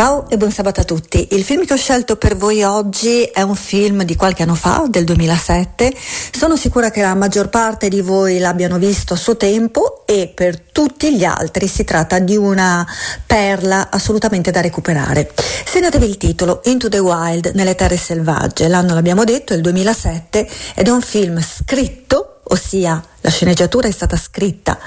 Ciao 0.00 0.30
e 0.30 0.38
buon 0.38 0.50
sabato 0.50 0.80
a 0.80 0.84
tutti. 0.84 1.28
Il 1.32 1.44
film 1.44 1.66
che 1.66 1.74
ho 1.74 1.76
scelto 1.76 2.16
per 2.16 2.34
voi 2.34 2.62
oggi 2.62 3.24
è 3.24 3.42
un 3.42 3.54
film 3.54 4.04
di 4.04 4.16
qualche 4.16 4.44
anno 4.44 4.54
fa, 4.54 4.86
del 4.88 5.04
2007. 5.04 5.94
Sono 6.32 6.56
sicura 6.56 6.90
che 6.90 7.02
la 7.02 7.14
maggior 7.14 7.50
parte 7.50 7.90
di 7.90 8.00
voi 8.00 8.38
l'abbiano 8.38 8.78
visto 8.78 9.12
a 9.12 9.18
suo 9.18 9.36
tempo 9.36 10.06
e 10.06 10.32
per 10.34 10.58
tutti 10.58 11.14
gli 11.14 11.24
altri 11.24 11.68
si 11.68 11.84
tratta 11.84 12.18
di 12.18 12.34
una 12.34 12.86
perla 13.26 13.90
assolutamente 13.90 14.50
da 14.50 14.62
recuperare. 14.62 15.32
Segnatevi 15.66 16.06
il 16.06 16.16
titolo 16.16 16.62
Into 16.64 16.88
the 16.88 16.98
Wild, 16.98 17.50
nelle 17.52 17.74
terre 17.74 17.98
selvagge. 17.98 18.68
L'anno 18.68 18.94
l'abbiamo 18.94 19.24
detto, 19.24 19.52
è 19.52 19.56
il 19.56 19.62
2007 19.62 20.48
ed 20.76 20.86
è 20.86 20.90
un 20.90 21.02
film 21.02 21.38
scritto, 21.42 22.40
ossia 22.44 23.04
la 23.22 23.30
sceneggiatura 23.30 23.88
è 23.88 23.90
stata 23.90 24.16
scritta 24.16 24.78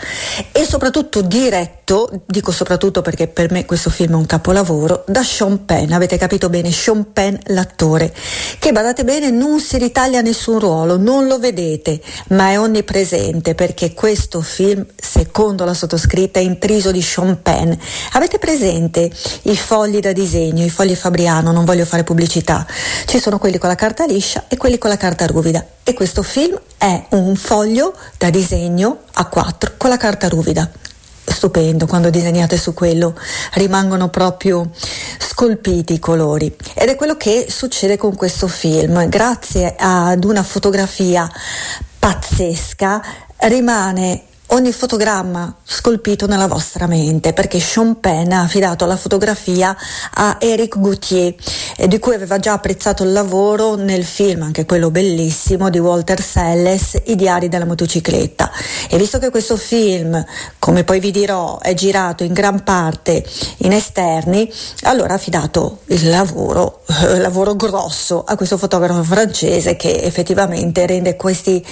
e 0.51 0.65
soprattutto 0.65 1.21
diretto, 1.21 2.09
dico 2.25 2.51
soprattutto 2.51 3.01
perché 3.01 3.27
per 3.27 3.51
me 3.51 3.65
questo 3.65 3.89
film 3.89 4.13
è 4.13 4.15
un 4.15 4.25
capolavoro, 4.25 5.03
da 5.07 5.23
Sean 5.23 5.65
Penn, 5.65 5.91
avete 5.91 6.17
capito 6.17 6.49
bene, 6.49 6.71
Sean 6.71 7.13
Penn 7.13 7.35
l'attore, 7.47 8.13
che 8.59 8.71
badate 8.71 9.03
bene 9.03 9.29
non 9.29 9.59
si 9.59 9.77
ritaglia 9.77 10.21
nessun 10.21 10.59
ruolo, 10.59 10.97
non 10.97 11.27
lo 11.27 11.39
vedete, 11.39 12.01
ma 12.29 12.49
è 12.49 12.59
onnipresente 12.59 13.55
perché 13.55 13.93
questo 13.93 14.41
film, 14.41 14.85
secondo 14.95 15.65
la 15.65 15.73
sottoscritta, 15.73 16.39
è 16.39 16.43
intriso 16.43 16.91
di 16.91 17.01
Sean 17.01 17.41
Penn. 17.41 17.71
Avete 18.13 18.39
presente 18.39 19.11
i 19.43 19.57
fogli 19.57 19.99
da 19.99 20.11
disegno, 20.11 20.63
i 20.63 20.69
fogli 20.69 20.95
Fabriano, 20.95 21.51
non 21.51 21.65
voglio 21.65 21.85
fare 21.85 22.03
pubblicità, 22.03 22.65
ci 23.05 23.19
sono 23.19 23.37
quelli 23.37 23.57
con 23.57 23.69
la 23.69 23.75
carta 23.75 24.05
liscia 24.05 24.45
e 24.47 24.57
quelli 24.57 24.77
con 24.77 24.89
la 24.89 24.97
carta 24.97 25.25
ruvida. 25.25 25.65
E 25.85 25.93
questo 25.93 26.23
film 26.23 26.57
è 26.77 27.05
un 27.09 27.35
foglio 27.35 27.93
da 28.23 28.29
disegno 28.29 28.99
a 29.15 29.25
4 29.25 29.73
con 29.75 29.89
la 29.89 29.97
carta 29.97 30.29
ruvida. 30.29 30.69
Stupendo, 31.25 31.85
quando 31.87 32.09
disegnate 32.09 32.55
su 32.55 32.73
quello 32.73 33.19
rimangono 33.55 34.07
proprio 34.07 34.69
scolpiti 35.19 35.95
i 35.95 35.99
colori 35.99 36.55
ed 36.73 36.87
è 36.87 36.95
quello 36.95 37.17
che 37.17 37.47
succede 37.49 37.97
con 37.97 38.15
questo 38.15 38.47
film. 38.47 39.09
Grazie 39.09 39.75
ad 39.77 40.23
una 40.23 40.41
fotografia 40.41 41.29
pazzesca 41.99 43.03
rimane 43.39 44.23
ogni 44.53 44.71
fotogramma 44.71 45.55
scolpito 45.63 46.27
nella 46.27 46.47
vostra 46.47 46.85
mente 46.85 47.33
perché 47.33 47.59
Sean 47.59 47.99
Penn 47.99 48.31
ha 48.31 48.41
affidato 48.41 48.85
la 48.85 48.95
fotografia 48.95 49.75
a 50.13 50.37
Eric 50.39 50.79
Gauthier 50.79 51.33
eh, 51.75 51.87
di 51.87 51.97
cui 51.97 52.13
aveva 52.13 52.37
già 52.37 52.53
apprezzato 52.53 53.03
il 53.03 53.11
lavoro 53.11 53.75
nel 53.75 54.03
film, 54.03 54.43
anche 54.43 54.65
quello 54.65 54.91
bellissimo 54.91 55.71
di 55.71 55.79
Walter 55.79 56.21
Selles, 56.21 57.01
I 57.05 57.15
diari 57.15 57.49
della 57.49 57.65
motocicletta. 57.65 58.51
E 58.89 58.97
visto 58.97 59.17
che 59.17 59.31
questo 59.31 59.57
film, 59.57 60.23
come 60.59 60.83
poi 60.83 60.99
vi 60.99 61.09
dirò, 61.09 61.59
è 61.59 61.73
girato 61.73 62.23
in 62.23 62.33
gran 62.33 62.63
parte 62.63 63.25
in 63.57 63.73
esterni, 63.73 64.51
allora 64.83 65.13
ha 65.13 65.15
affidato 65.15 65.79
il 65.87 66.09
lavoro, 66.09 66.83
eh, 67.01 67.17
lavoro 67.17 67.55
grosso 67.55 68.23
a 68.23 68.35
questo 68.35 68.57
fotografo 68.57 69.03
francese 69.03 69.75
che 69.75 70.01
effettivamente 70.03 70.85
rende 70.85 71.15
questi 71.15 71.65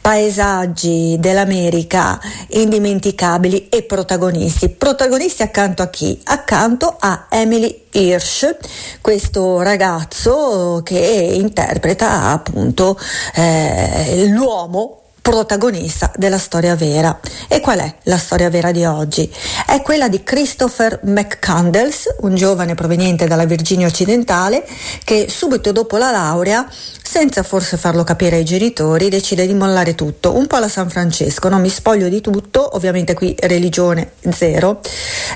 paesaggi 0.00 1.16
dell'America 1.18 2.20
indimenticabili 2.48 3.68
e 3.68 3.82
protagonisti. 3.82 4.68
Protagonisti 4.68 5.42
accanto 5.42 5.82
a 5.82 5.88
chi? 5.88 6.20
Accanto 6.24 6.96
a 6.98 7.26
Emily 7.30 7.86
Hirsch, 7.90 8.56
questo 9.00 9.62
ragazzo 9.62 10.80
che 10.84 10.98
interpreta 10.98 12.30
appunto 12.30 12.98
eh, 13.34 14.26
l'uomo 14.28 14.98
protagonista 15.28 16.10
della 16.16 16.38
storia 16.38 16.74
vera. 16.74 17.20
E 17.48 17.60
qual 17.60 17.80
è 17.80 17.94
la 18.04 18.16
storia 18.16 18.48
vera 18.48 18.72
di 18.72 18.86
oggi? 18.86 19.30
È 19.66 19.82
quella 19.82 20.08
di 20.08 20.22
Christopher 20.22 21.00
McCandles, 21.02 22.16
un 22.20 22.34
giovane 22.34 22.74
proveniente 22.74 23.26
dalla 23.26 23.44
Virginia 23.44 23.86
occidentale 23.86 24.66
che 25.04 25.26
subito 25.28 25.70
dopo 25.70 25.98
la 25.98 26.10
laurea 26.10 26.66
senza 27.08 27.42
forse 27.42 27.78
farlo 27.78 28.04
capire 28.04 28.36
ai 28.36 28.44
genitori, 28.44 29.08
decide 29.08 29.46
di 29.46 29.54
mollare 29.54 29.94
tutto, 29.94 30.36
un 30.36 30.46
po' 30.46 30.56
alla 30.56 30.68
San 30.68 30.90
Francesco, 30.90 31.48
no? 31.48 31.58
mi 31.58 31.70
spoglio 31.70 32.06
di 32.06 32.20
tutto, 32.20 32.76
ovviamente 32.76 33.14
qui 33.14 33.34
religione 33.38 34.10
zero, 34.30 34.82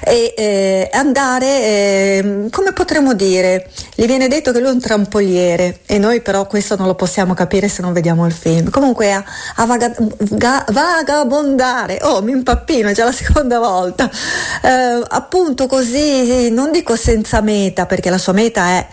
e 0.05 0.35
eh, 0.37 0.91
andare, 0.93 1.47
eh, 1.47 2.47
come 2.51 2.75
potremmo 2.75 3.15
dire, 3.15 3.71
gli 3.95 4.05
viene 4.05 4.29
detto 4.29 4.53
che 4.53 4.59
lui 4.59 4.69
è 4.69 4.73
un 4.73 4.81
trampoliere 4.81 5.79
e 5.87 5.97
noi 5.97 6.21
però 6.21 6.47
questo 6.47 6.77
non 6.77 6.87
lo 6.87 6.95
possiamo 6.95 7.33
capire 7.33 7.69
se 7.69 7.81
non 7.81 7.95
vediamo 7.95 8.27
il 8.27 8.33
film. 8.35 8.69
Comunque 8.69 9.11
a, 9.11 9.25
a 9.57 9.65
vaga, 9.65 9.95
ga, 10.19 10.67
vagabondare, 10.69 12.01
oh 12.03 12.21
mi 12.21 12.33
impappino, 12.33 12.91
è 12.91 12.93
già 12.93 13.05
la 13.05 13.13
seconda 13.13 13.59
volta, 13.59 14.11
eh, 14.63 15.03
appunto 15.09 15.67
così, 15.67 16.51
non 16.51 16.71
dico 16.71 16.97
senza 16.97 17.41
meta, 17.41 17.87
perché 17.87 18.11
la 18.11 18.19
sua 18.19 18.35
meta 18.35 18.67
è 18.67 18.87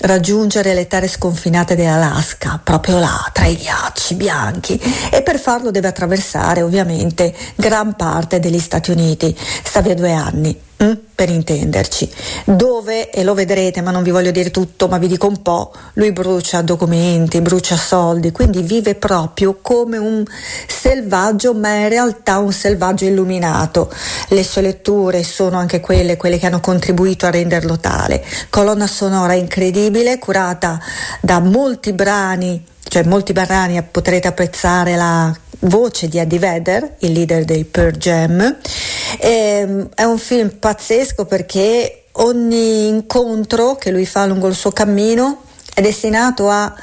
raggiungere 0.00 0.74
le 0.74 0.86
terre 0.86 1.08
sconfinate 1.08 1.76
dell'Alaska, 1.76 2.23
proprio 2.62 2.98
là, 2.98 3.30
tra 3.32 3.46
i 3.46 3.56
ghiacci 3.56 4.14
bianchi, 4.14 4.80
e 5.10 5.22
per 5.22 5.38
farlo 5.38 5.70
deve 5.70 5.88
attraversare 5.88 6.62
ovviamente 6.62 7.34
gran 7.54 7.94
parte 7.94 8.40
degli 8.40 8.58
Stati 8.58 8.90
Uniti. 8.90 9.36
Sta 9.62 9.80
via 9.80 9.94
due 9.94 10.12
anni. 10.12 10.58
Per 11.14 11.28
intenderci, 11.28 12.10
dove, 12.44 13.10
e 13.10 13.22
lo 13.22 13.34
vedrete, 13.34 13.80
ma 13.82 13.92
non 13.92 14.02
vi 14.02 14.10
voglio 14.10 14.32
dire 14.32 14.50
tutto, 14.50 14.88
ma 14.88 14.98
vi 14.98 15.06
dico 15.06 15.28
un 15.28 15.42
po', 15.42 15.72
lui 15.92 16.10
brucia 16.10 16.60
documenti, 16.60 17.40
brucia 17.40 17.76
soldi, 17.76 18.32
quindi 18.32 18.62
vive 18.62 18.96
proprio 18.96 19.58
come 19.62 19.96
un 19.96 20.24
selvaggio, 20.66 21.54
ma 21.54 21.72
in 21.74 21.88
realtà 21.88 22.38
un 22.38 22.52
selvaggio 22.52 23.04
illuminato. 23.04 23.92
Le 24.30 24.42
sue 24.42 24.62
letture 24.62 25.22
sono 25.22 25.56
anche 25.56 25.78
quelle, 25.78 26.16
quelle 26.16 26.38
che 26.38 26.46
hanno 26.46 26.60
contribuito 26.60 27.26
a 27.26 27.30
renderlo 27.30 27.78
tale. 27.78 28.24
Colonna 28.50 28.88
sonora 28.88 29.34
incredibile, 29.34 30.18
curata 30.18 30.80
da 31.20 31.38
molti 31.38 31.92
brani 31.92 32.72
cioè 32.86 33.02
molti 33.04 33.32
brani 33.32 33.82
potrete 33.82 34.28
apprezzare 34.28 34.94
la 34.94 35.34
voce 35.60 36.06
di 36.06 36.18
Eddie 36.18 36.38
Vedder, 36.38 36.96
il 37.00 37.12
leader 37.12 37.44
dei 37.44 37.64
Pearl 37.64 37.96
Jam. 37.96 38.56
E, 39.18 39.30
ehm, 39.30 39.88
è 39.94 40.04
un 40.04 40.18
film 40.18 40.50
pazzesco 40.50 41.24
perché 41.24 42.04
ogni 42.12 42.86
incontro 42.86 43.76
che 43.76 43.90
lui 43.90 44.06
fa 44.06 44.26
lungo 44.26 44.46
il 44.46 44.54
suo 44.54 44.70
cammino 44.70 45.42
è 45.74 45.80
destinato 45.80 46.48
a 46.48 46.74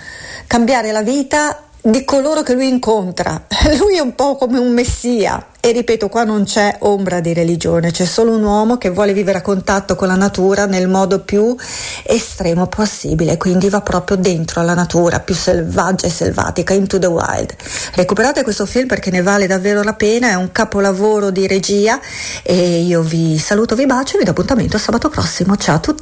cambiare 0.47 0.91
la 0.91 1.01
vita 1.01 1.70
di 1.81 2.05
coloro 2.05 2.43
che 2.43 2.53
lui 2.53 2.67
incontra. 2.67 3.45
Lui 3.79 3.95
è 3.95 3.99
un 3.99 4.15
po' 4.15 4.35
come 4.35 4.59
un 4.59 4.71
messia, 4.71 5.45
e 5.59 5.71
ripeto, 5.71 6.09
qua 6.09 6.23
non 6.23 6.43
c'è 6.43 6.77
ombra 6.79 7.19
di 7.19 7.33
religione, 7.33 7.91
c'è 7.91 8.05
solo 8.05 8.31
un 8.35 8.43
uomo 8.43 8.77
che 8.77 8.89
vuole 8.89 9.13
vivere 9.13 9.37
a 9.37 9.41
contatto 9.41 9.95
con 9.95 10.07
la 10.07 10.15
natura 10.15 10.65
nel 10.65 10.87
modo 10.87 11.19
più 11.19 11.55
estremo 12.03 12.65
possibile, 12.65 13.37
quindi 13.37 13.69
va 13.69 13.81
proprio 13.81 14.17
dentro 14.17 14.61
alla 14.61 14.73
natura, 14.73 15.19
più 15.19 15.35
selvaggia 15.35 16.07
e 16.07 16.09
selvatica, 16.09 16.73
into 16.73 16.97
the 16.97 17.05
wild. 17.05 17.53
Recuperate 17.93 18.41
questo 18.41 18.65
film 18.65 18.87
perché 18.87 19.11
ne 19.11 19.21
vale 19.21 19.45
davvero 19.45 19.83
la 19.83 19.93
pena, 19.93 20.29
è 20.29 20.33
un 20.33 20.51
capolavoro 20.51 21.29
di 21.29 21.45
regia 21.45 21.99
e 22.41 22.81
io 22.81 23.01
vi 23.01 23.37
saluto, 23.37 23.75
vi 23.75 23.85
bacio 23.85 24.15
e 24.15 24.19
vi 24.19 24.25
do 24.25 24.31
appuntamento 24.31 24.79
sabato 24.79 25.09
prossimo. 25.09 25.55
Ciao 25.57 25.75
a 25.75 25.79
tutti! 25.79 25.99